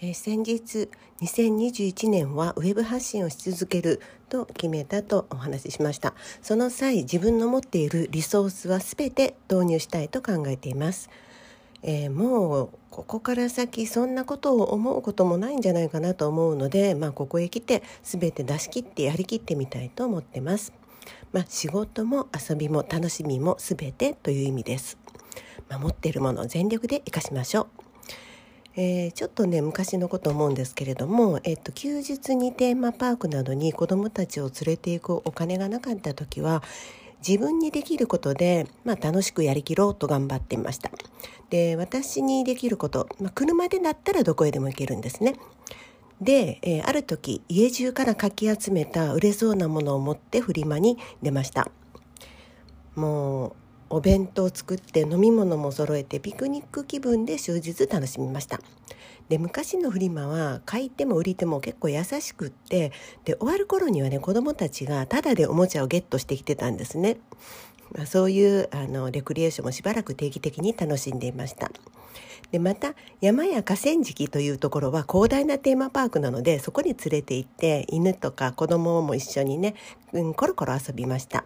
[0.00, 0.88] えー、先日
[1.22, 6.14] 2021年はウェブ発信をし続けると決めたとお話ししました。
[6.42, 11.08] その際自分の持っているリソースは全て導入したいと考えています、
[11.82, 20.72] えー、もうここから先そんなことを思うこともないんじゃないかなと思うので、まあ、ここへ来て全て出し切ってやりきってみたいと思ってます、
[21.32, 24.98] まあ、仕事も遊びも楽しみも全てという意味です、
[25.68, 27.85] まあ、持っているものを全力で生かしましょう。
[28.78, 36.62] えー、ちょっとね昔のこと思うんですけれども、えっと、休日にテーマパークなどに子どもたちを連れていくお金がなかった時は
[37.26, 40.90] 自分にできることで、まあ、楽しくやりきろうと頑張っていました。
[41.48, 45.36] で私にできること、まあ、車でだったらどこへでも行けるんですね。
[46.20, 51.70] で、えー、ある時家中からかき集めた売れそうなものを持ってフリマに出ました。
[52.94, 58.60] もうお弁当を作って飲み物も揃えてピクニック気分で終日楽しみました。
[59.28, 62.92] で昔のフリマは買いても売りても結構優しくって
[63.24, 67.18] で終わる頃にはね子供たちがタダでおもちゃをゲットしてきてたんですね、
[67.92, 71.70] まあ、そういうあのレクリエーションもしばらく定期的に楽しんでいました。
[72.52, 79.74] でまた山や河川敷というところは広大なテーマパークなのでそこに連れて行って犬とか子供も一緒にね、
[80.12, 81.44] うん、コロコロ遊びました。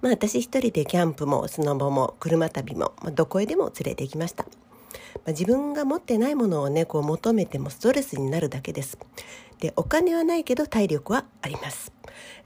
[0.00, 4.44] まあ、私一人でキャンプもスノボも車旅も、まあ、どこへでも連れて行きました。
[4.44, 8.98] まあ、自分が持ってないものをねこう求めてもストレスになるだけです。
[9.58, 11.92] でお金はないけど体力はあります。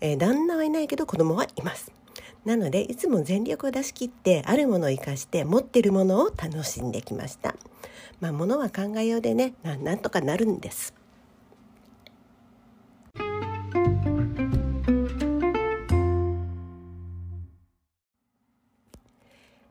[0.00, 1.92] えー、旦那はいないけど子供はいます。
[2.44, 7.54] なのでいつも全力を出し切ってあるものを生かして持ってるものを楽しんできました。
[8.20, 10.92] まあ物は考えようでねなんとかなるんです。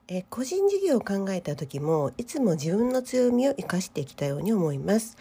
[0.08, 5.18] え個人事業を考えた時もいつも自分の強みを生かしてきたように思います。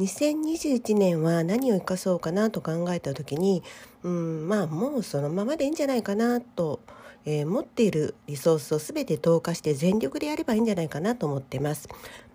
[0.00, 3.64] 2021年は何を生かそうかなと考えた時に
[4.04, 6.80] うんまあもうそのままでいいんじゃないかなと、
[7.24, 11.88] えー、持っているリソースを全て投下して全力でやればいいんじゃないかなと思ってます。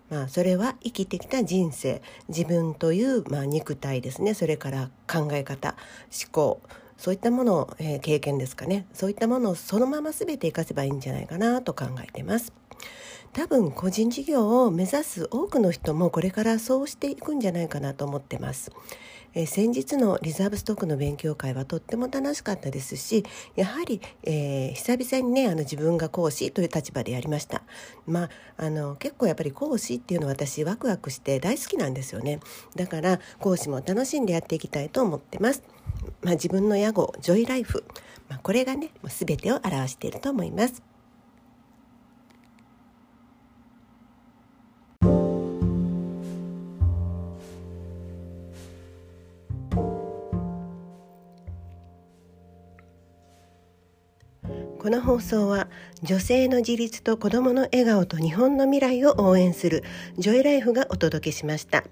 [0.09, 2.01] まあ、それは生きてきた人生。
[2.27, 4.33] 自分という、まあ、肉体ですね。
[4.33, 5.75] それから考え方
[6.11, 6.61] 思考。
[7.03, 8.85] そういったもの、えー、経験ですかね。
[8.93, 12.53] そういったものをそのまま全て活かせばいいんじゃないかなと考えてます。
[13.33, 18.71] 多分個人事業を目指す多くの人もこれからそうしていくんじゃないかなと思ってます。
[19.35, 27.63] え、先日のリザーブストックの勉強会はとっても楽しかったですしやはり、えー、久々にねあの自分が講師という立場でやりました。
[28.05, 32.39] まああの結構やっぱり講師っていうのは私ワクワクして大好きなんですよね。
[32.75, 35.63] だから講師も楽しんでやっていきたいと思ってます。
[36.21, 37.83] まあ、自分の屋号ジョイライフ、
[38.29, 40.92] まあ、これがね全てを表していると思います。
[54.83, 55.69] この放送は
[56.01, 59.81] 女性の自立と子どもの笑顔と日本の未来を応援する
[60.17, 61.85] ジョイライフがお届けしました。